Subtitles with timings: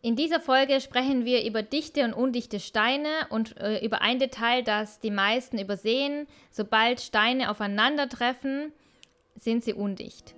[0.00, 4.62] In dieser Folge sprechen wir über dichte und undichte Steine und äh, über ein Detail,
[4.62, 6.28] das die meisten übersehen.
[6.52, 8.72] Sobald Steine aufeinandertreffen,
[9.34, 10.36] sind sie undicht.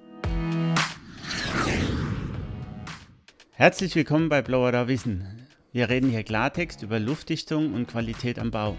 [3.50, 5.46] Herzlich willkommen bei Blower Wissen.
[5.72, 8.78] Wir reden hier Klartext über Luftdichtung und Qualität am Bau.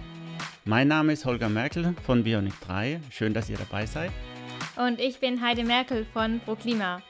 [0.66, 3.02] Mein Name ist Holger Merkel von Bionic 3.
[3.12, 4.12] Schön, dass ihr dabei seid.
[4.78, 7.04] Und ich bin Heide Merkel von ProKlima.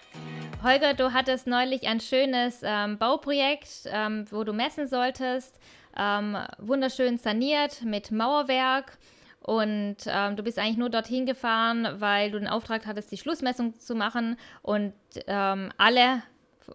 [0.64, 5.60] Holger, du hattest neulich ein schönes ähm, Bauprojekt, ähm, wo du messen solltest.
[5.98, 9.00] Ähm, wunderschön saniert mit Mauerwerk.
[9.42, 13.80] Und ähm, du bist eigentlich nur dorthin gefahren, weil du den Auftrag hattest, die Schlussmessung
[13.80, 14.38] zu machen.
[14.62, 14.94] Und
[15.26, 16.22] ähm, alle,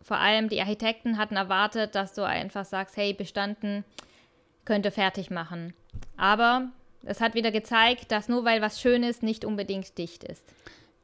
[0.03, 3.85] vor allem die Architekten, hatten erwartet, dass du einfach sagst, hey, bestanden,
[4.65, 5.75] könnte fertig machen.
[6.17, 6.71] Aber
[7.05, 10.45] es hat wieder gezeigt, dass nur weil was schön ist, nicht unbedingt dicht ist.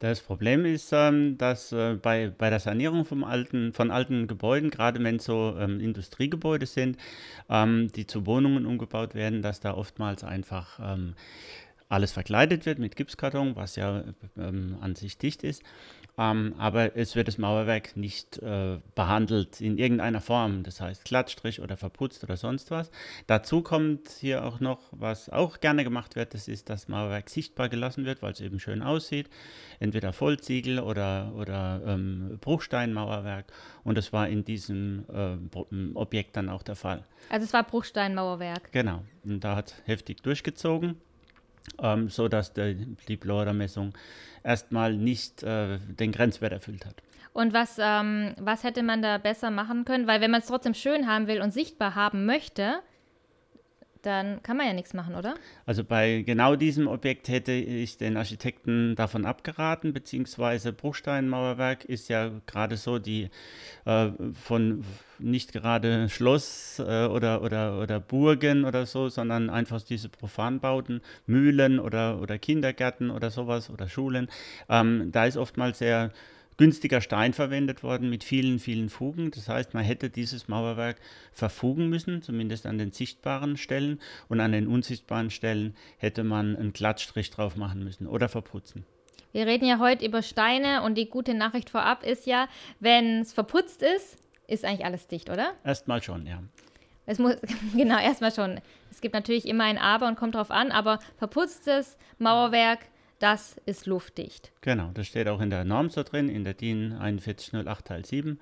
[0.03, 4.69] Das Problem ist, ähm, dass äh, bei, bei der Sanierung vom alten, von alten Gebäuden,
[4.69, 6.97] gerade wenn es so ähm, Industriegebäude sind,
[7.49, 11.15] ähm, die zu Wohnungen umgebaut werden, dass da oftmals einfach ähm,
[11.93, 14.03] alles verkleidet wird mit Gipskarton, was ja
[14.39, 15.63] ähm, an sich dicht ist.
[16.19, 21.61] Ähm, aber es wird das Mauerwerk nicht äh, behandelt in irgendeiner Form, das heißt Glattstrich
[21.61, 22.91] oder verputzt oder sonst was.
[23.27, 27.69] Dazu kommt hier auch noch, was auch gerne gemacht wird, das ist, dass Mauerwerk sichtbar
[27.71, 29.31] gelassen wird, weil es eben schön aussieht.
[29.81, 33.53] Entweder Vollziegel oder, oder ähm, Bruchsteinmauerwerk.
[33.85, 37.05] Und das war in diesem äh, Objekt dann auch der Fall.
[37.31, 38.71] Also es war Bruchsteinmauerwerk.
[38.73, 39.03] Genau.
[39.25, 40.97] Und da hat heftig durchgezogen
[41.81, 43.95] ähm, sodass der, die Blora-Messung
[44.43, 46.97] erstmal nicht äh, den Grenzwert erfüllt hat.
[47.33, 50.07] Und was, ähm, was hätte man da besser machen können?
[50.07, 52.81] Weil wenn man es trotzdem schön haben will und sichtbar haben möchte,
[54.03, 55.35] dann kann man ja nichts machen, oder?
[55.65, 62.31] Also bei genau diesem Objekt hätte ich den Architekten davon abgeraten, beziehungsweise Bruchsteinmauerwerk ist ja
[62.47, 63.31] gerade so die
[63.85, 64.85] äh, von
[65.19, 71.79] nicht gerade Schloss äh, oder, oder, oder Burgen oder so, sondern einfach diese Profanbauten, Mühlen
[71.79, 74.29] oder, oder Kindergärten oder sowas oder Schulen.
[74.69, 76.11] Ähm, da ist oftmals sehr
[76.57, 79.31] günstiger Stein verwendet worden mit vielen, vielen Fugen.
[79.31, 80.97] Das heißt, man hätte dieses Mauerwerk
[81.33, 84.01] verfugen müssen, zumindest an den sichtbaren Stellen.
[84.29, 88.85] Und an den unsichtbaren Stellen hätte man einen Glattstrich drauf machen müssen oder verputzen.
[89.33, 92.49] Wir reden ja heute über Steine und die gute Nachricht vorab ist ja,
[92.81, 95.55] wenn es verputzt ist, ist eigentlich alles dicht, oder?
[95.65, 96.43] Erstmal schon, ja.
[97.07, 97.37] Es muss,
[97.75, 98.61] genau, erstmal schon.
[98.91, 102.81] Es gibt natürlich immer ein Aber und kommt drauf an, aber verputztes Mauerwerk
[103.23, 104.51] das ist luftdicht.
[104.63, 108.41] Genau, das steht auch in der Norm so drin, in der DIN 4108 Teil 7.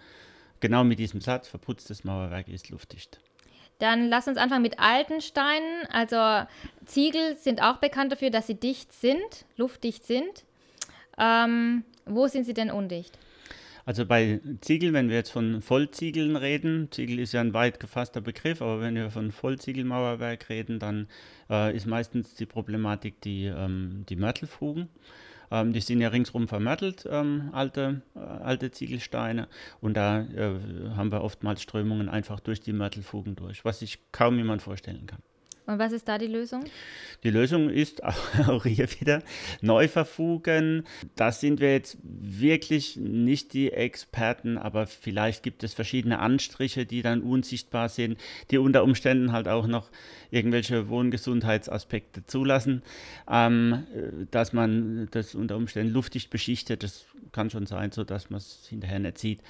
[0.60, 3.20] Genau mit diesem Satz, verputztes Mauerwerk ist luftdicht.
[3.78, 5.86] Dann lass uns anfangen mit alten Steinen.
[5.90, 6.46] Also
[6.84, 10.44] Ziegel sind auch bekannt dafür, dass sie dicht sind, luftdicht sind.
[11.18, 13.18] Ähm, wo sind sie denn undicht?
[13.84, 18.20] Also bei Ziegeln, wenn wir jetzt von Vollziegeln reden, Ziegel ist ja ein weit gefasster
[18.20, 21.08] Begriff, aber wenn wir von Vollziegelmauerwerk reden, dann
[21.48, 24.88] äh, ist meistens die Problematik die, ähm, die Mörtelfugen.
[25.50, 29.48] Ähm, die sind ja ringsrum vermörtelt, ähm, alte, äh, alte Ziegelsteine.
[29.80, 30.54] Und da äh,
[30.96, 35.22] haben wir oftmals Strömungen einfach durch die Mörtelfugen durch, was sich kaum jemand vorstellen kann.
[35.70, 36.64] Und was ist da die Lösung?
[37.22, 38.02] Die Lösung ist
[38.48, 39.22] auch hier wieder
[39.60, 40.84] neu verfugen.
[41.14, 47.02] Da sind wir jetzt wirklich nicht die Experten, aber vielleicht gibt es verschiedene Anstriche, die
[47.02, 48.18] dann unsichtbar sind,
[48.50, 49.90] die unter Umständen halt auch noch
[50.32, 52.82] irgendwelche Wohngesundheitsaspekte zulassen,
[53.30, 53.86] ähm,
[54.32, 56.82] dass man das unter Umständen luftig beschichtet.
[56.82, 59.40] Das kann schon sein, so dass man es hinterher nicht sieht.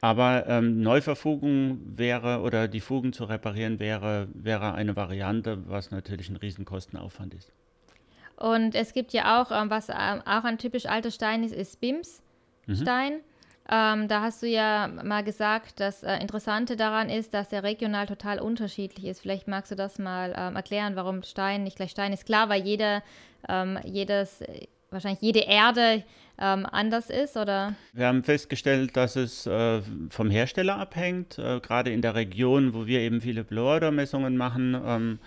[0.00, 6.28] Aber ähm, Neuverfugung wäre oder die Fugen zu reparieren wäre, wäre eine Variante, was natürlich
[6.28, 7.52] ein Riesenkostenaufwand ist.
[8.36, 11.80] Und es gibt ja auch, ähm, was ähm, auch ein typisch alter Stein ist, ist
[11.80, 13.14] Bims-Stein.
[13.14, 13.20] Mhm.
[13.70, 18.06] Ähm, da hast du ja mal gesagt, das äh, Interessante daran ist, dass er regional
[18.06, 19.20] total unterschiedlich ist.
[19.20, 22.26] Vielleicht magst du das mal ähm, erklären, warum Stein nicht gleich Stein ist.
[22.26, 23.02] Klar, weil jeder,
[23.48, 24.44] ähm, jedes,
[24.90, 26.02] wahrscheinlich jede Erde
[26.38, 27.74] ähm, anders ist, oder?
[27.92, 31.38] Wir haben festgestellt, dass es äh, vom Hersteller abhängt.
[31.38, 35.18] Äh, gerade in der Region, wo wir eben viele Blower-Messungen machen, ähm,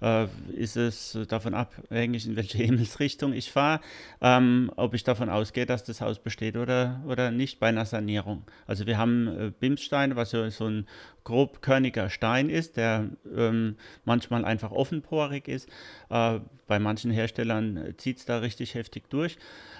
[0.00, 3.80] äh, ist es davon abhängig, in welche Himmelsrichtung ich fahre,
[4.20, 8.44] ähm, ob ich davon ausgehe, dass das Haus besteht oder, oder nicht bei einer Sanierung.
[8.66, 10.86] Also wir haben äh, Bimssteine, was so, so ein
[11.24, 15.68] grobkörniger Stein ist, der ähm, manchmal einfach offenporig ist.
[16.08, 19.36] Äh, bei manchen Herstellern zieht es da richtig heftig durch.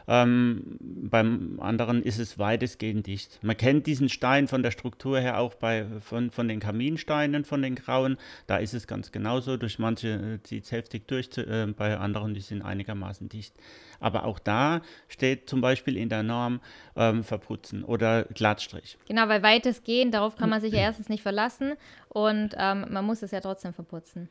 [0.08, 3.38] Ähm, beim anderen ist es weitestgehend dicht.
[3.42, 7.62] Man kennt diesen Stein von der Struktur her auch bei, von, von den Kaminsteinen, von
[7.62, 8.16] den grauen.
[8.48, 9.56] Da ist es ganz genauso.
[9.56, 13.54] Durch manche manche zieht es heftig durch, äh, bei anderen, die sind einigermaßen dicht.
[13.98, 16.60] Aber auch da steht zum Beispiel in der Norm
[16.96, 18.98] ähm, verputzen oder Glattstrich.
[19.06, 21.74] Genau, weil weitestgehend, darauf kann man sich ja erstens nicht verlassen
[22.08, 24.28] und ähm, man muss es ja trotzdem verputzen.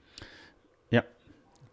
[0.89, 1.03] Ja.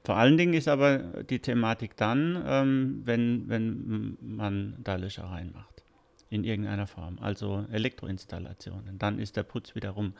[0.04, 5.82] Vor allen Dingen ist aber die Thematik dann, ähm, wenn, wenn man da Löcher reinmacht.
[6.28, 7.18] In irgendeiner Form.
[7.20, 8.98] Also Elektroinstallationen.
[8.98, 10.14] Dann ist der Putz wiederum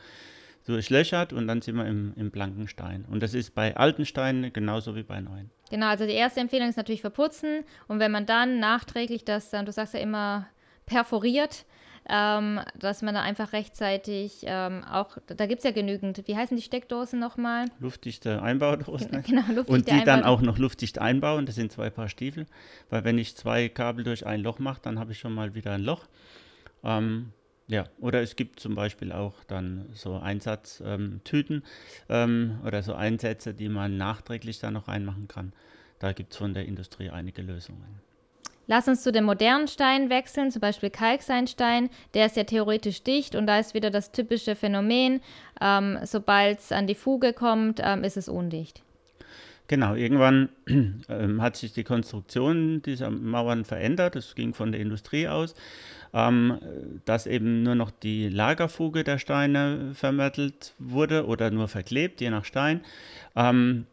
[0.67, 3.05] durchlöchert und dann sind wir im, im blanken Stein.
[3.09, 5.49] Und das ist bei alten Steinen genauso wie bei neuen.
[5.69, 7.63] Genau, also die erste Empfehlung ist natürlich verputzen.
[7.87, 10.47] Und wenn man dann nachträglich das, du sagst ja immer
[10.85, 11.65] perforiert,
[12.09, 16.55] ähm, dass man da einfach rechtzeitig ähm, auch, da gibt es ja genügend, wie heißen
[16.55, 17.65] die Steckdosen nochmal?
[17.79, 19.23] Luftdichte Einbaudosen.
[19.23, 22.45] Genau, luftdichte Und die Einbau dann auch noch luftdicht einbauen, das sind zwei Paar Stiefel,
[22.89, 25.73] weil wenn ich zwei Kabel durch ein Loch mache, dann habe ich schon mal wieder
[25.73, 26.05] ein Loch.
[26.83, 27.33] Ähm,
[27.67, 31.63] ja, oder es gibt zum Beispiel auch dann so Einsatztüten
[32.07, 35.51] ähm, oder so Einsätze, die man nachträglich da noch reinmachen kann.
[35.99, 38.01] Da gibt es von der Industrie einige Lösungen.
[38.67, 41.89] Lass uns zu den modernen Steinen wechseln, zum Beispiel Kalksandstein.
[42.13, 45.21] Der ist ja theoretisch dicht und da ist wieder das typische Phänomen.
[45.61, 48.83] Ähm, Sobald es an die Fuge kommt, ähm, ist es undicht.
[49.67, 50.49] Genau, irgendwann
[51.09, 54.15] ähm, hat sich die Konstruktion dieser Mauern verändert.
[54.15, 55.55] Es ging von der Industrie aus,
[56.13, 56.57] ähm,
[57.03, 62.45] dass eben nur noch die Lagerfuge der Steine vermittelt wurde oder nur verklebt, je nach
[62.45, 62.81] Stein.
[63.35, 63.87] Ähm,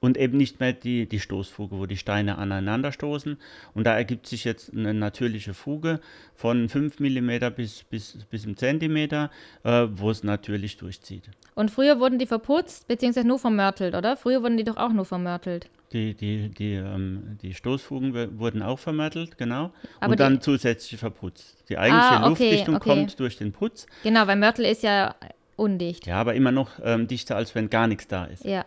[0.00, 3.36] und eben nicht mehr die, die Stoßfuge, wo die Steine aneinander stoßen.
[3.74, 6.00] Und da ergibt sich jetzt eine natürliche Fuge
[6.34, 9.30] von 5 mm bis, bis, bis im Zentimeter,
[9.62, 11.30] äh, wo es natürlich durchzieht.
[11.54, 14.16] Und früher wurden die verputzt, beziehungsweise nur vermörtelt, oder?
[14.16, 15.68] Früher wurden die doch auch nur vermörtelt.
[15.92, 19.72] Die, die, die, ähm, die Stoßfugen wurden auch vermörtelt, genau.
[19.98, 21.64] Aber und dann zusätzlich verputzt.
[21.68, 22.88] Die eigentliche ah, okay, Luftdichtung okay.
[22.88, 23.86] kommt durch den Putz.
[24.04, 25.16] Genau, weil Mörtel ist ja
[25.56, 26.06] undicht.
[26.06, 28.44] Ja, aber immer noch ähm, dichter, als wenn gar nichts da ist.
[28.44, 28.64] Ja.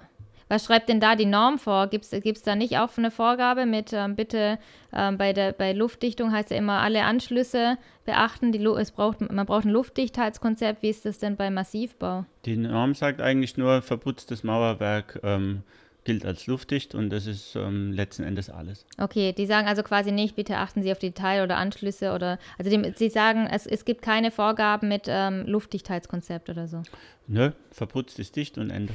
[0.50, 1.88] Was schreibt denn da die Norm vor?
[1.88, 4.60] Gibt es da nicht auch eine Vorgabe mit ähm, bitte
[4.94, 8.52] ähm, bei der bei Luftdichtung heißt ja immer alle Anschlüsse beachten.
[8.52, 10.82] Die, es braucht, man braucht ein Luftdichtheitskonzept.
[10.82, 12.26] Wie ist das denn bei Massivbau?
[12.46, 15.64] Die Norm sagt eigentlich nur, verputztes Mauerwerk ähm,
[16.04, 18.86] gilt als luftdicht und das ist ähm, letzten Endes alles.
[18.98, 22.70] Okay, die sagen also quasi nicht, bitte achten Sie auf Detail oder Anschlüsse oder, also
[22.70, 26.82] die, sie sagen, es, es gibt keine Vorgaben mit ähm, Luftdichtheitskonzept oder so.
[27.28, 28.94] Nö, verputzt ist dicht und Ende.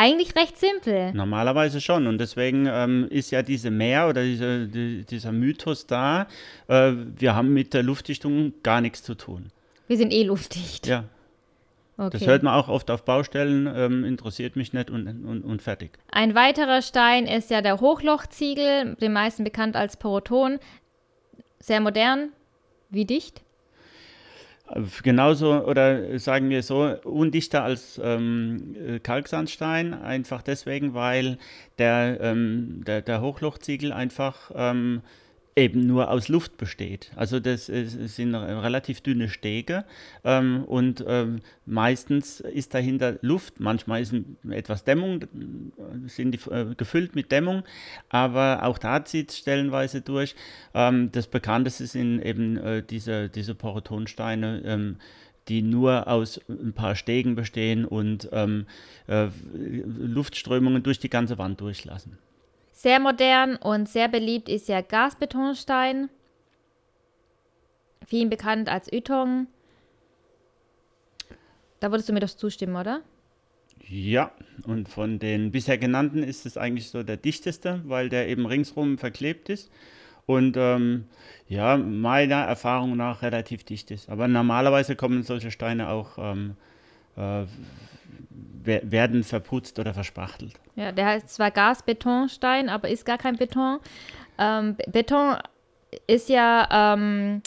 [0.00, 1.12] Eigentlich recht simpel.
[1.12, 2.06] Normalerweise schon.
[2.06, 6.28] Und deswegen ähm, ist ja diese Mehr oder diese, die, dieser Mythos da,
[6.68, 9.50] äh, wir haben mit der Luftdichtung gar nichts zu tun.
[9.88, 10.86] Wir sind eh luftdicht.
[10.86, 11.04] Ja.
[11.96, 12.10] Okay.
[12.12, 15.98] Das hört man auch oft auf Baustellen, ähm, interessiert mich nicht und, und, und fertig.
[16.12, 20.60] Ein weiterer Stein ist ja der Hochlochziegel, den meisten bekannt als Poroton.
[21.58, 22.28] Sehr modern.
[22.88, 23.42] Wie dicht?
[25.02, 31.38] Genauso, oder sagen wir so, undichter als ähm, Kalksandstein, einfach deswegen, weil
[31.78, 35.00] der, ähm, der, der Hochlochziegel einfach ähm,
[35.58, 37.10] eben nur aus Luft besteht.
[37.16, 39.84] Also das sind relativ dünne Stege
[40.24, 43.60] ähm, und ähm, meistens ist dahinter Luft.
[43.60, 44.14] Manchmal ist
[44.48, 45.24] etwas Dämmung,
[46.06, 47.64] sind die äh, gefüllt mit Dämmung,
[48.08, 50.34] aber auch da zieht es stellenweise durch.
[50.74, 54.96] Ähm, das bekannteste sind eben äh, diese, diese Porotonsteine ähm,
[55.48, 58.66] die nur aus ein paar Stegen bestehen und ähm,
[59.06, 62.18] äh, Luftströmungen durch die ganze Wand durchlassen.
[62.78, 66.10] Sehr modern und sehr beliebt ist ja Gasbetonstein,
[68.06, 69.48] vielen bekannt als Ytong.
[71.80, 73.00] Da würdest du mir doch zustimmen, oder?
[73.88, 74.30] Ja,
[74.64, 78.96] und von den bisher genannten ist es eigentlich so der dichteste, weil der eben ringsrum
[78.96, 79.72] verklebt ist
[80.26, 81.06] und ähm,
[81.48, 84.08] ja, meiner Erfahrung nach relativ dicht ist.
[84.08, 86.54] Aber normalerweise kommen solche Steine auch ähm,
[87.18, 87.46] äh,
[88.64, 90.52] werden verputzt oder verspachtelt.
[90.76, 93.78] Ja, der heißt zwar Gasbetonstein, aber ist gar kein Beton.
[94.38, 95.36] Ähm, Beton
[96.06, 97.42] ist ja, ähm,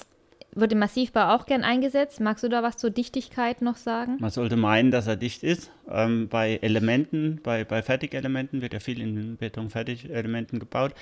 [0.53, 2.19] wird im Massivbau auch gern eingesetzt.
[2.19, 4.17] Magst du da was zur Dichtigkeit noch sagen?
[4.19, 5.71] Man sollte meinen, dass er dicht ist.
[5.89, 10.93] Ähm, bei Elementen, bei, bei Fertigelementen wird ja viel in Beton-Fertigelementen gebaut.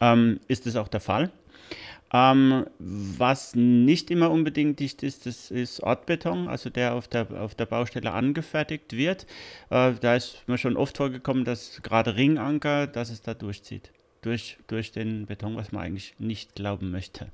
[0.00, 1.30] Ähm, ist es auch der Fall.
[2.14, 7.56] Ähm, was nicht immer unbedingt dicht ist, das ist Ortbeton, also der auf der, auf
[7.56, 9.26] der Baustelle angefertigt wird.
[9.68, 13.90] Äh, da ist mir schon oft vorgekommen, dass gerade Ringanker, dass es da durchzieht.
[14.22, 17.26] Durch, durch den Beton, was man eigentlich nicht glauben möchte.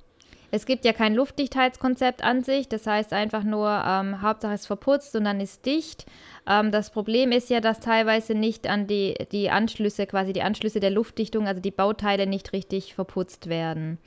[0.51, 5.15] Es gibt ja kein Luftdichtheitskonzept an sich, das heißt einfach nur, ähm, Hauptsache es verputzt
[5.15, 6.07] und dann ist dicht.
[6.49, 10.81] Ähm, das Problem ist ja, dass teilweise nicht an die, die Anschlüsse, quasi die Anschlüsse
[10.81, 13.99] der Luftdichtung, also die Bauteile nicht richtig verputzt werden.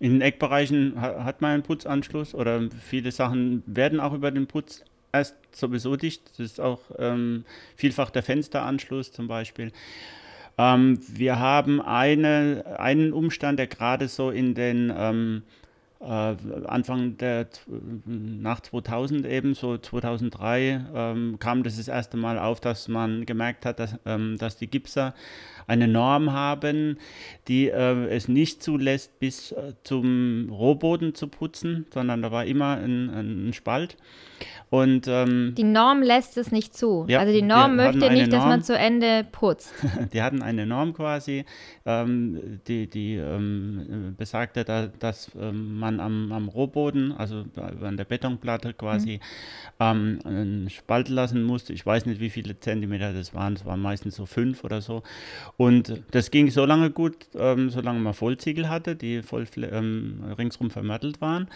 [0.00, 4.82] In den Eckbereichen hat man einen Putzanschluss oder viele Sachen werden auch über den Putz
[5.12, 6.30] erst sowieso dicht.
[6.30, 7.44] Das ist auch ähm,
[7.76, 9.72] vielfach der Fensteranschluss zum Beispiel.
[10.56, 15.42] Ähm, wir haben eine, einen Umstand, der gerade so in den ähm,
[16.00, 16.34] äh,
[16.66, 17.48] Anfang der
[18.06, 23.66] nach 2000 eben, so 2003, ähm, kam das das erste Mal auf, dass man gemerkt
[23.66, 25.14] hat, dass, ähm, dass die Gipser
[25.70, 26.98] eine Norm haben,
[27.48, 32.76] die äh, es nicht zulässt, bis äh, zum Rohboden zu putzen, sondern da war immer
[32.76, 33.96] ein, ein Spalt.
[34.70, 37.04] Und, ähm, die Norm lässt es nicht zu.
[37.08, 39.74] Ja, also die Norm möchte nicht, dass man zu Ende putzt.
[40.12, 41.44] die hatten eine Norm quasi,
[41.84, 47.44] ähm, die, die ähm, besagte, da, dass ähm, man am, am Rohboden, also
[47.82, 49.18] an der Betonplatte quasi,
[49.80, 50.20] mhm.
[50.24, 51.72] einen Spalt lassen musste.
[51.72, 53.54] Ich weiß nicht, wie viele Zentimeter das waren.
[53.54, 55.02] Es waren meistens so fünf oder so.
[55.60, 60.70] Und das ging so lange gut, ähm, solange man Vollziegel hatte, die voll ähm, ringsrum
[60.70, 61.48] vermörtelt waren.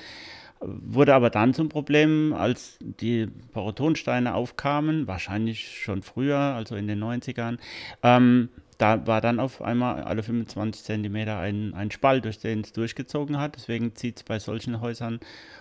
[0.61, 7.03] Wurde aber dann zum Problem, als die Porotonsteine aufkamen, wahrscheinlich schon früher, also in den
[7.03, 7.57] 90ern,
[8.03, 12.75] ähm, da war dann auf einmal alle 25 Zentimeter ein, ein Spalt, durch den es
[12.75, 13.57] durchgezogen hat.
[13.57, 15.19] Deswegen zieht es bei solchen Häusern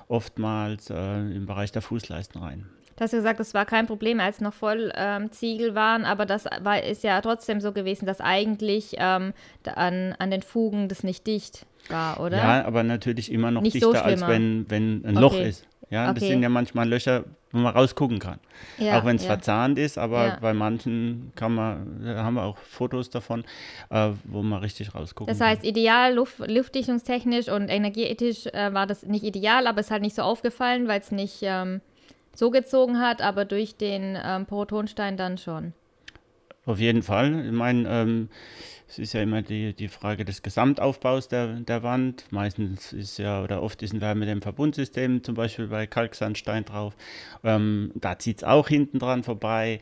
[0.09, 2.65] oftmals äh, im Bereich der Fußleisten rein.
[2.95, 6.25] Du hast ja gesagt, das war kein Problem, als noch voll ähm, Ziegel waren, aber
[6.25, 9.33] das war, ist ja trotzdem so gewesen, dass eigentlich ähm,
[9.65, 12.38] an, an den Fugen das nicht dicht war, oder?
[12.38, 15.65] Ja, aber natürlich immer noch nicht dichter, so als wenn, wenn ein Loch ist.
[15.89, 16.19] Ja, okay.
[16.19, 18.39] das sind ja manchmal Löcher, wo man rausgucken kann.
[18.79, 19.27] Ja, auch wenn es ja.
[19.27, 20.38] verzahnt ist, aber ja.
[20.41, 23.43] bei manchen kann man, da haben wir auch Fotos davon,
[23.91, 25.69] äh, wo man richtig rausgucken Das heißt, kann.
[25.69, 30.15] ideal, Luft, luftdichtungstechnisch und energetisch äh, war das nicht ideal, aber es ist halt nicht
[30.15, 31.81] so aufgefallen, weil es nicht ähm,
[32.33, 35.73] so gezogen hat, aber durch den ähm, Porotonstein dann schon.
[36.65, 37.45] Auf jeden Fall.
[37.45, 38.29] Ich meine, ähm,
[38.87, 42.25] es ist ja immer die, die Frage des Gesamtaufbaus der, der Wand.
[42.29, 46.95] Meistens ist ja, oder oft ist ein Wärme dem Verbundsystem, zum Beispiel bei Kalksandstein drauf.
[47.43, 49.81] Ähm, da zieht es auch hinten dran vorbei.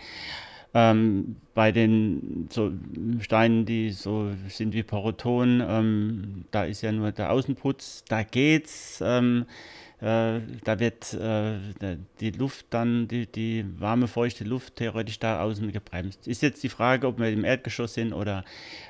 [0.74, 2.72] Ähm, bei den so
[3.20, 9.04] Steinen, die so sind wie Poroton, ähm, da ist ja nur der Außenputz, da geht's.
[9.06, 9.46] Ähm,
[10.02, 11.60] äh, da wird äh,
[12.20, 16.28] die Luft dann, die, die warme, feuchte Luft theoretisch da außen gebremst.
[16.28, 18.44] Ist jetzt die Frage, ob wir im Erdgeschoss sind oder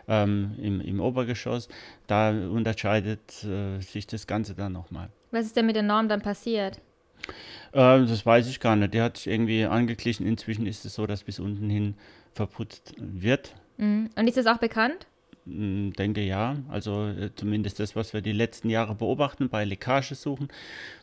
[0.08, 1.68] ähm, im, im Obergeschoss.
[2.08, 5.10] Da unterscheidet äh, sich das Ganze dann nochmal.
[5.32, 6.80] Was ist denn mit der Norm dann passiert?
[7.74, 8.94] Äh, das weiß ich gar nicht.
[8.94, 10.26] Die hat sich irgendwie angeglichen.
[10.26, 11.96] Inzwischen ist es so, dass bis unten hin
[12.34, 13.54] verputzt wird.
[13.78, 14.10] Mhm.
[14.16, 15.08] Und ist das auch bekannt?
[15.46, 16.58] Hm, denke ja.
[16.70, 20.50] Also äh, zumindest das, was wir die letzten Jahre beobachten bei Leckagesuchen,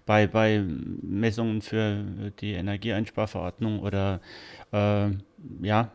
[0.06, 0.62] bei, bei
[1.02, 2.04] Messungen für
[2.40, 4.20] die Energieeinsparverordnung oder
[4.72, 5.10] äh,
[5.62, 5.92] ja,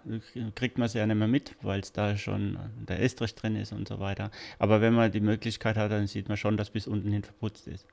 [0.55, 2.57] kriegt man es ja nicht mehr mit, weil es da schon
[2.87, 4.29] der Estrich drin ist und so weiter.
[4.59, 7.67] Aber wenn man die Möglichkeit hat, dann sieht man schon, dass bis unten hin verputzt
[7.67, 7.87] ist.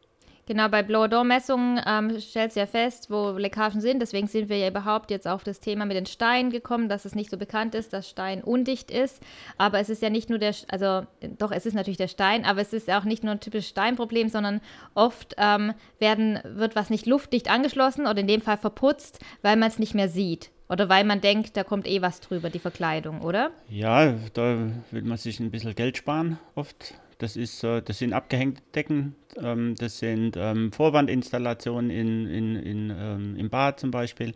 [0.47, 4.01] Genau, bei Blower-Door-Messungen ähm, stellt es ja fest, wo Leckagen sind.
[4.01, 7.15] Deswegen sind wir ja überhaupt jetzt auf das Thema mit den Steinen gekommen, dass es
[7.15, 9.23] nicht so bekannt ist, dass Stein undicht ist.
[9.59, 11.07] Aber es ist ja nicht nur der, also
[11.39, 14.29] doch, es ist natürlich der Stein, aber es ist auch nicht nur ein typisches Steinproblem,
[14.29, 14.61] sondern
[14.95, 19.69] oft ähm, werden, wird was nicht luftdicht angeschlossen oder in dem Fall verputzt, weil man
[19.69, 20.51] es nicht mehr sieht.
[20.69, 23.51] Oder weil man denkt, da kommt eh was drüber, die Verkleidung, oder?
[23.69, 26.95] Ja, da will man sich ein bisschen Geld sparen, oft.
[27.21, 33.37] Das, ist, das sind abgehängte Decken, ähm, das sind ähm, Vorwandinstallationen in, in, in, ähm,
[33.37, 34.35] im Bad zum Beispiel.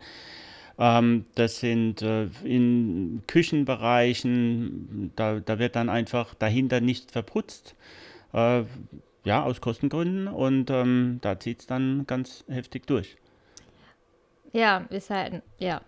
[0.77, 7.75] das sind äh, in Küchenbereichen, da, da wird dann einfach dahinter nicht verputzt.
[8.33, 8.63] Äh,
[9.23, 13.17] ja, aus Kostengründen und da zieht es dann ganz heftig durch.
[14.55, 15.81] Ja, ist halt, ja.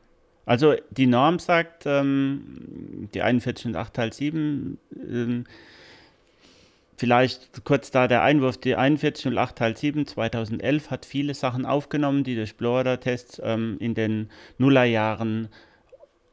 [0.47, 5.43] Also die Norm sagt, ähm, die 41 und 8 Teil 7, ähm,
[6.99, 12.35] Vielleicht kurz da der Einwurf, die 4108 Teil 7 2011 hat viele Sachen aufgenommen, die
[12.35, 15.49] durch Blower-Tests ähm, in den Nullerjahren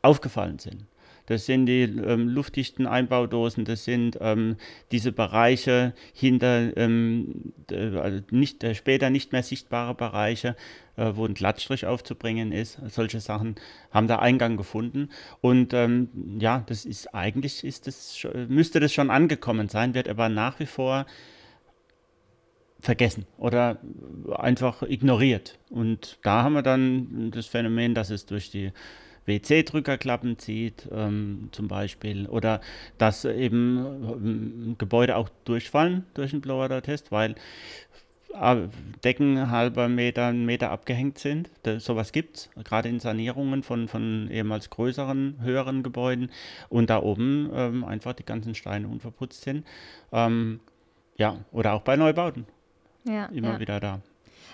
[0.01, 0.87] aufgefallen sind.
[1.27, 4.57] Das sind die ähm, luftdichten Einbaudosen, das sind ähm,
[4.93, 10.55] diese Bereiche hinter ähm, also nicht, äh, später nicht mehr sichtbare Bereiche,
[10.97, 12.79] äh, wo ein Glattstrich aufzubringen ist.
[12.89, 13.55] Solche Sachen
[13.91, 15.09] haben da Eingang gefunden.
[15.41, 20.29] Und ähm, ja, das ist eigentlich ist das, müsste das schon angekommen sein, wird aber
[20.29, 21.07] nach wie vor
[22.81, 23.79] vergessen oder
[24.37, 25.59] einfach ignoriert.
[25.71, 28.73] Und da haben wir dann das Phänomen, dass es durch die
[29.27, 32.61] WC-Drückerklappen zieht, ähm, zum Beispiel, oder
[32.99, 37.35] dass eben ähm, Gebäude auch durchfallen durch den Blower-Test, weil
[38.35, 38.57] äh,
[39.03, 41.51] Decken halber Meter, Meter abgehängt sind.
[41.63, 46.31] Das, sowas gibt es, gerade in Sanierungen von, von ehemals größeren, höheren Gebäuden
[46.69, 49.65] und da oben ähm, einfach die ganzen Steine unverputzt sind.
[50.13, 50.61] Ähm,
[51.17, 52.47] ja, oder auch bei Neubauten.
[53.05, 53.61] Ja, Immer ja.
[53.61, 54.01] wieder da.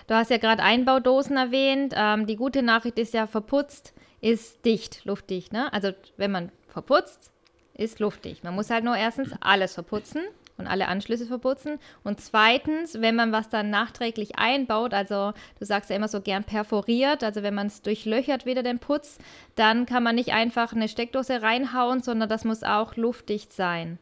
[0.07, 1.93] Du hast ja gerade Einbaudosen erwähnt.
[1.95, 5.51] Ähm, die gute Nachricht ist ja, verputzt ist dicht, luftdicht.
[5.51, 5.71] Ne?
[5.73, 7.31] Also wenn man verputzt,
[7.73, 8.43] ist luftdicht.
[8.43, 10.21] Man muss halt nur erstens alles verputzen
[10.57, 11.79] und alle Anschlüsse verputzen.
[12.03, 16.43] Und zweitens, wenn man was dann nachträglich einbaut, also du sagst ja immer so gern
[16.43, 19.17] perforiert, also wenn man es durchlöchert wieder den Putz,
[19.55, 23.97] dann kann man nicht einfach eine Steckdose reinhauen, sondern das muss auch luftdicht sein.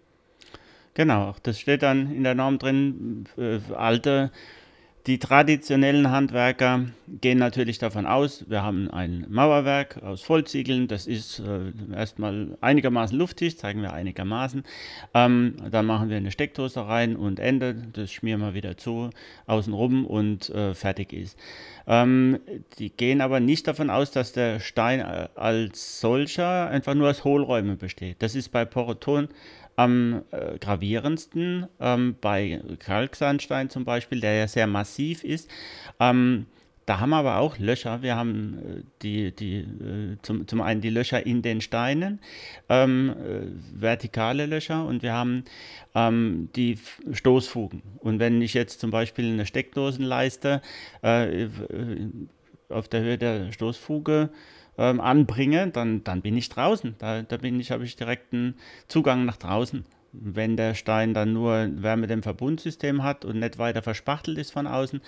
[0.96, 4.32] Genau, das steht dann in der Norm drin, äh, alte
[5.08, 11.40] die traditionellen Handwerker gehen natürlich davon aus, wir haben ein Mauerwerk aus Vollziegeln, das ist
[11.40, 14.64] äh, erstmal einigermaßen luftig, zeigen wir einigermaßen.
[15.14, 19.10] Ähm, dann machen wir eine Steckdose rein und Ende, das schmieren wir wieder zu,
[19.48, 21.38] außenrum und äh, fertig ist.
[21.88, 22.40] Ähm,
[22.78, 27.24] die gehen aber nicht davon aus, dass der Stein äh, als solcher einfach nur aus
[27.24, 28.18] Hohlräumen besteht.
[28.20, 29.30] Das ist bei Poroton
[29.80, 35.50] am äh, gravierendsten ähm, bei Kalksandstein zum Beispiel, der ja sehr massiv ist.
[36.02, 36.48] Ähm,
[36.86, 38.02] da haben wir aber auch Löcher.
[38.02, 42.20] Wir haben äh, die, die, äh, zum, zum einen die Löcher in den Steinen,
[42.68, 45.46] ähm, äh, vertikale Löcher, und wir haben
[45.96, 46.78] ähm, die
[47.14, 47.82] Stoßfugen.
[48.00, 50.62] Und wenn ich jetzt zum Beispiel eine Steckdosenleiste
[51.02, 51.50] äh, äh,
[52.68, 54.30] auf der Höhe der Stoßfuge
[54.80, 56.96] ähm, anbringe, dann, dann bin ich draußen.
[56.98, 58.56] Da, da bin ich, habe ich direkten
[58.88, 59.84] Zugang nach draußen.
[60.14, 65.02] Wenn der Stein dann nur Wärmedämmverbundsystem hat und nicht weiter verspachtelt ist von außen,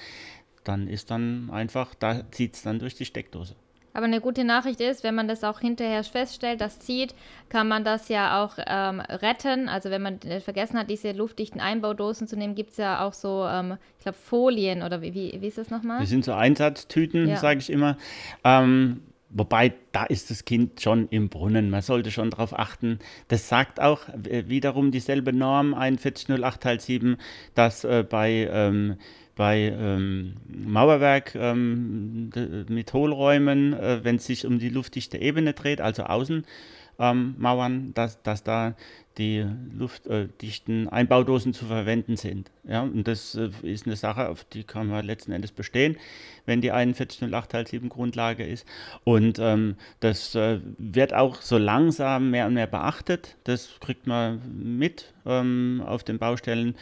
[0.65, 3.55] dann ist dann einfach, da zieht es dann durch die Steckdose.
[3.93, 7.13] Aber eine gute Nachricht ist, wenn man das auch hinterher feststellt, das zieht,
[7.49, 9.67] kann man das ja auch ähm, retten.
[9.67, 13.45] Also wenn man vergessen hat, diese luftdichten Einbaudosen zu nehmen, gibt es ja auch so,
[13.49, 15.99] ähm, ich glaube, Folien oder wie, wie, wie ist das nochmal?
[15.99, 17.37] Das sind so Einsatztüten, ja.
[17.37, 17.97] sage ich immer.
[18.45, 19.01] Ähm,
[19.33, 21.69] Wobei, da ist das Kind schon im Brunnen.
[21.69, 22.99] Man sollte schon darauf achten.
[23.29, 27.17] Das sagt auch äh, wiederum dieselbe Norm 4108 Teil 7,
[27.55, 28.97] dass äh, bei, ähm,
[29.35, 32.29] bei ähm, Mauerwerk ähm,
[32.67, 38.43] mit Hohlräumen, äh, wenn es sich um die luftdichte Ebene dreht, also Außenmauern, dass, dass
[38.43, 38.75] da
[39.17, 42.49] die luftdichten Einbaudosen zu verwenden sind.
[42.63, 45.97] Ja, und das äh, ist eine Sache, auf die kann man letzten Endes bestehen,
[46.45, 48.65] wenn die 4108 Teil 7 Grundlage ist.
[49.03, 53.35] Und ähm, das äh, wird auch so langsam mehr und mehr beachtet.
[53.43, 54.41] Das kriegt man
[54.79, 56.75] mit ähm, auf den Baustellen.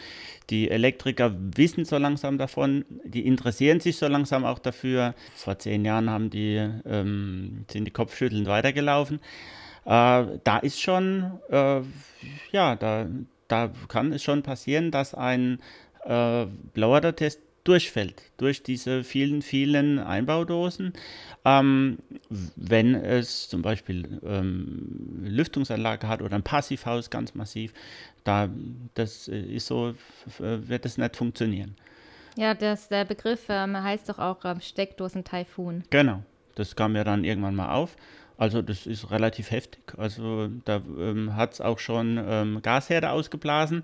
[0.49, 5.15] Die Elektriker wissen so langsam davon, die interessieren sich so langsam auch dafür.
[5.35, 9.19] Vor zehn Jahren haben die, ähm, sind die kopfschüttelnd weitergelaufen.
[9.89, 11.81] Äh, da ist schon, äh,
[12.51, 13.07] ja, da,
[13.47, 15.59] da kann es schon passieren, dass ein
[16.05, 20.93] äh, Blower-Test durchfällt durch diese vielen, vielen Einbaudosen.
[21.43, 21.97] Ähm,
[22.55, 27.73] wenn es zum Beispiel ähm, Lüftungsanlage hat oder ein Passivhaus ganz massiv,
[28.23, 28.47] da
[28.93, 29.95] das ist so,
[30.37, 31.75] wird das nicht funktionieren.
[32.37, 35.83] Ja, das, der Begriff ähm, heißt doch auch ähm, Steckdosen-Taifun.
[35.89, 36.23] Genau,
[36.55, 37.95] das kam ja dann irgendwann mal auf.
[38.39, 39.81] Also das ist relativ heftig.
[39.97, 43.83] Also da ähm, hat es auch schon ähm, Gasherde ausgeblasen.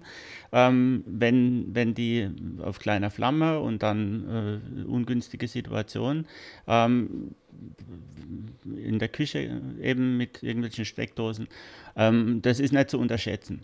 [0.54, 2.30] Ähm, wenn, wenn die
[2.62, 6.26] auf kleiner Flamme und dann äh, ungünstige Situation
[6.70, 7.36] ähm,
[8.78, 11.50] in der Küche eben mit irgendwelchen Steckdosen,
[11.98, 13.60] ähm, das ist nicht zu unterschätzen.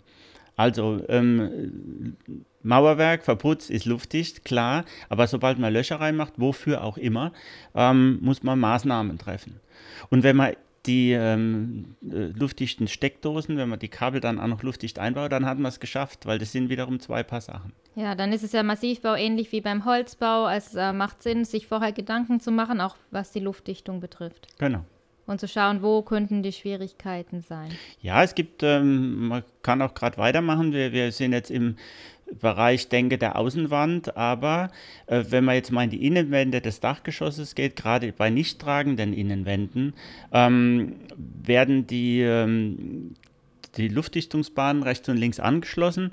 [0.56, 2.18] Also ähm,
[2.62, 7.32] Mauerwerk, Verputz ist luftdicht, klar, aber sobald man Löcher reinmacht, wofür auch immer,
[7.74, 9.58] muss man Maßnahmen treffen.
[10.10, 10.52] Und wenn man
[10.86, 15.46] die ähm, äh, luftdichten Steckdosen, wenn man die Kabel dann auch noch luftdicht einbaut, dann
[15.46, 17.72] hat man es geschafft, weil das sind wiederum zwei Paar Sachen.
[17.94, 20.48] Ja, dann ist es ja Massivbau ähnlich wie beim Holzbau.
[20.48, 24.48] Es äh, macht Sinn, sich vorher Gedanken zu machen, auch was die Luftdichtung betrifft.
[24.58, 24.84] Genau.
[25.26, 27.70] Und zu schauen, wo könnten die Schwierigkeiten sein.
[28.00, 30.72] Ja, es gibt, ähm, man kann auch gerade weitermachen.
[30.72, 31.76] Wir, wir sind jetzt im
[32.40, 34.70] Bereich denke der Außenwand, aber
[35.06, 39.12] äh, wenn man jetzt mal in die Innenwände des Dachgeschosses geht, gerade bei nicht tragenden
[39.12, 39.94] Innenwänden,
[40.32, 43.14] ähm, werden die, ähm,
[43.76, 46.12] die Luftdichtungsbahnen rechts und links angeschlossen.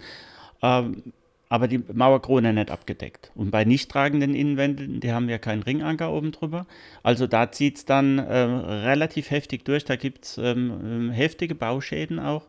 [0.62, 1.04] Ähm,
[1.50, 3.32] aber die Mauerkrone nicht abgedeckt.
[3.34, 6.68] Und bei nicht tragenden Innenwänden, die haben ja keinen Ringanker oben drüber.
[7.02, 9.84] Also da zieht es dann äh, relativ heftig durch.
[9.84, 12.46] Da gibt es ähm, ähm, heftige Bauschäden auch.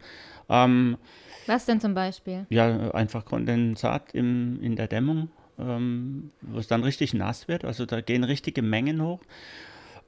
[1.47, 2.47] Was denn zum Beispiel?
[2.51, 7.65] Ja, einfach Kondensat im, in der Dämmung, ähm, wo es dann richtig nass wird.
[7.65, 9.21] Also da gehen richtige Mengen hoch.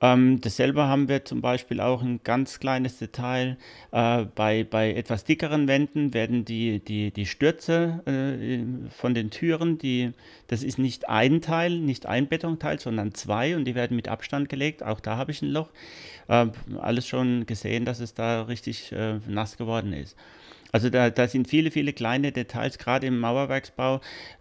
[0.02, 3.56] Ähm, dasselbe haben wir zum Beispiel auch ein ganz kleines Detail.
[3.92, 9.78] Äh, bei, bei etwas dickeren Wänden werden die, die, die Stürze äh, von den Türen,
[9.78, 10.10] die,
[10.48, 14.48] das ist nicht ein Teil, nicht ein Betonteil, sondern zwei und die werden mit Abstand
[14.48, 14.82] gelegt.
[14.82, 15.70] Auch da habe ich ein Loch.
[16.26, 16.48] Äh,
[16.80, 20.16] alles schon gesehen, dass es da richtig äh, nass geworden ist.
[20.72, 24.00] Also da, da sind viele, viele kleine Details, gerade im Mauerwerksbau,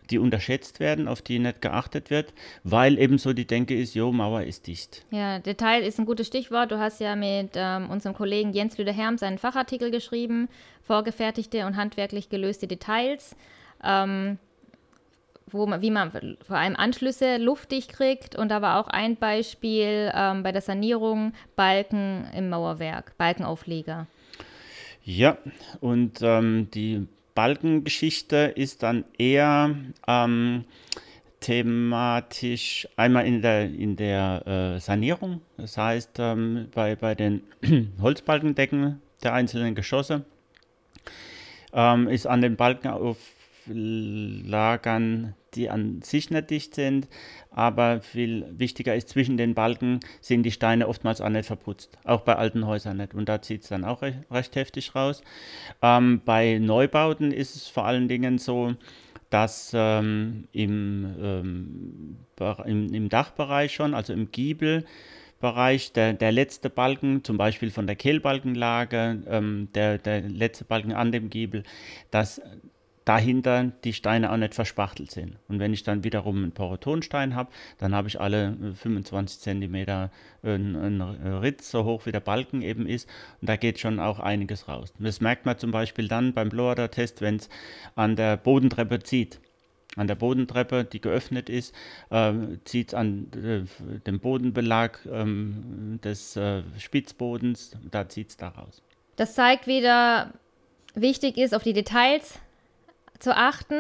[0.10, 4.14] die unterschätzt werden, auf die nicht geachtet wird, weil eben so die Denke ist, jo,
[4.14, 5.06] Mauer ist dicht.
[5.12, 6.72] Ja, Detail ist ein gutes Stichwort.
[6.72, 10.48] Du hast ja mit ähm, unserem Kollegen Jens Lüder-Herms einen Fachartikel geschrieben,
[10.82, 13.36] vorgefertigte und handwerklich gelöste Details.
[13.84, 14.38] Ähm,
[15.48, 20.44] wo man, wie man vor allem Anschlüsse luftdicht kriegt und aber auch ein Beispiel ähm,
[20.44, 24.08] bei der Sanierung Balken im Mauerwerk, Balkenaufleger.
[25.04, 25.38] Ja,
[25.80, 29.76] und ähm, die Balkengeschichte ist dann eher
[30.08, 30.66] ähm,
[31.40, 37.42] thematisch einmal in der, in der äh, Sanierung, das heißt ähm, bei, bei den
[38.02, 40.24] Holzbalkendecken der einzelnen Geschosse
[41.74, 42.56] ähm, ist an den
[43.68, 47.08] Balkenauflagern, die an sich nicht dicht sind,
[47.50, 52.22] aber viel wichtiger ist, zwischen den Balken sind die Steine oftmals auch nicht verputzt, auch
[52.22, 53.14] bei alten Häusern nicht.
[53.14, 55.22] Und da zieht es dann auch recht, recht heftig raus.
[55.82, 58.76] Ähm, bei Neubauten ist es vor allen Dingen so,
[59.30, 62.18] dass ähm, im, ähm,
[62.66, 67.96] im, im, Dachbereich schon, also im Giebelbereich, der, der letzte Balken, zum Beispiel von der
[67.96, 71.64] Kehlbalkenlage, ähm, der, der letzte Balken an dem Giebel,
[72.10, 72.42] dass
[73.12, 75.36] dahinter die Steine auch nicht verspachtelt sind.
[75.50, 80.10] Und wenn ich dann wiederum einen Porotonstein habe, dann habe ich alle 25 cm
[80.44, 83.10] einen, Ritz, so hoch wie der Balken eben ist.
[83.42, 84.94] Und da geht schon auch einiges raus.
[84.98, 87.50] Das merkt man zum Beispiel dann beim Blower-Test, wenn es
[87.96, 89.42] an der Bodentreppe zieht.
[89.98, 91.76] An der Bodentreppe, die geöffnet ist,
[92.12, 92.32] äh,
[92.64, 95.26] zieht es an äh, dem Bodenbelag äh,
[96.02, 98.82] des äh, Spitzbodens, da zieht es da raus.
[99.18, 100.32] Das zeigt wieder,
[100.96, 102.40] wichtig ist, auf die Details
[103.22, 103.76] zu achten.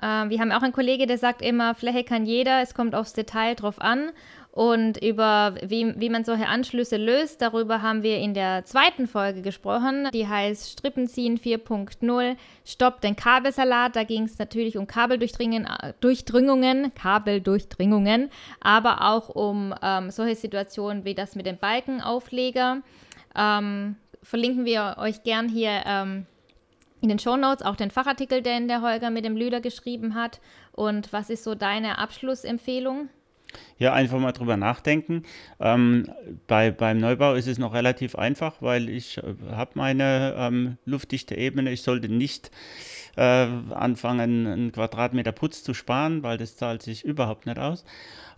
[0.00, 3.12] Äh, wir haben auch einen Kollege, der sagt immer, Fläche kann jeder, es kommt aufs
[3.12, 4.10] Detail drauf an.
[4.50, 9.40] Und über wie, wie man solche Anschlüsse löst, darüber haben wir in der zweiten Folge
[9.40, 10.08] gesprochen.
[10.12, 13.94] Die heißt Strippenziehen 4.0, Stopp den Kabelsalat.
[13.94, 21.36] Da ging es natürlich um Kabeldurchdringungen, Kabeldurchdringungen, aber auch um ähm, solche Situationen wie das
[21.36, 22.82] mit dem Balkenaufleger.
[23.36, 26.26] Ähm, verlinken wir euch gern hier ähm,
[27.00, 30.40] in den Shownotes auch den Fachartikel, den der Holger mit dem Lüder geschrieben hat.
[30.72, 33.08] Und was ist so deine Abschlussempfehlung?
[33.78, 35.22] Ja, einfach mal drüber nachdenken.
[35.60, 36.06] Ähm,
[36.46, 41.34] bei, beim Neubau ist es noch relativ einfach, weil ich äh, habe meine ähm, luftdichte
[41.36, 41.70] Ebene.
[41.70, 42.50] Ich sollte nicht
[43.16, 47.84] äh, anfangen, einen Quadratmeter Putz zu sparen, weil das zahlt sich überhaupt nicht aus.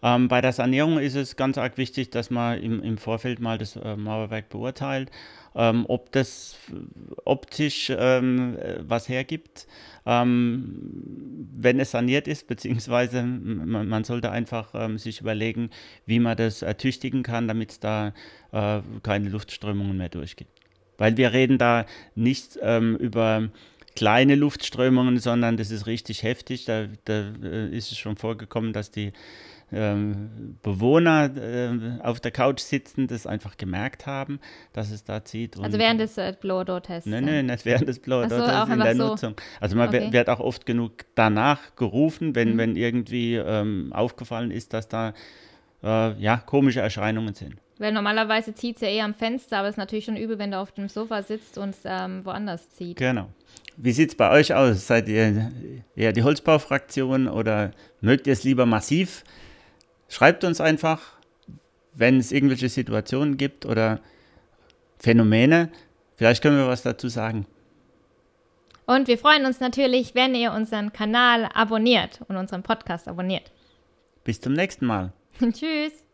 [0.02, 3.58] Ähm, bei der Sanierung ist es ganz arg wichtig, dass man im, im Vorfeld mal
[3.58, 5.10] das äh, Mauerwerk beurteilt,
[5.54, 6.56] ähm, ob das
[7.24, 9.66] optisch ähm, was hergibt,
[10.06, 15.70] ähm, wenn es saniert ist, beziehungsweise man, man sollte einfach ähm, sich überlegen,
[16.06, 18.14] wie man das ertüchtigen kann, damit es da
[18.52, 20.48] äh, keine Luftströmungen mehr durchgeht.
[20.98, 23.48] Weil wir reden da nicht ähm, über
[23.96, 26.64] kleine Luftströmungen, sondern das ist richtig heftig.
[26.64, 29.12] Da, da äh, ist es schon vorgekommen, dass die
[29.72, 34.40] ähm, Bewohner äh, auf der Couch sitzen, das einfach gemerkt haben,
[34.72, 35.58] dass es da zieht.
[35.58, 37.08] also während des äh, Blower-Door-Tests?
[37.08, 39.08] Nein, nein, nicht während des Blower-Door-Tests, so, in der so.
[39.08, 39.34] Nutzung.
[39.60, 40.12] Also man okay.
[40.12, 42.58] wird auch oft genug danach gerufen, wenn, mhm.
[42.58, 45.14] wenn irgendwie ähm, aufgefallen ist, dass da
[45.82, 47.56] äh, ja, komische Erscheinungen sind.
[47.78, 50.50] Weil normalerweise zieht es ja eher am Fenster, aber es ist natürlich schon übel, wenn
[50.50, 52.98] du auf dem Sofa sitzt und es ähm, woanders zieht.
[52.98, 53.28] Genau.
[53.78, 54.86] Wie sieht es bei euch aus?
[54.86, 55.50] Seid ihr
[55.96, 57.70] eher die Holzbaufraktion oder
[58.02, 59.24] mögt ihr es lieber massiv?
[60.10, 61.00] Schreibt uns einfach,
[61.94, 64.00] wenn es irgendwelche Situationen gibt oder
[64.98, 65.70] Phänomene.
[66.16, 67.46] Vielleicht können wir was dazu sagen.
[68.86, 73.52] Und wir freuen uns natürlich, wenn ihr unseren Kanal abonniert und unseren Podcast abonniert.
[74.24, 75.12] Bis zum nächsten Mal.
[75.40, 76.04] Tschüss.